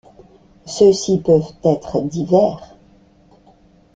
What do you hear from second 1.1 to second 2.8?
peuvent être divers.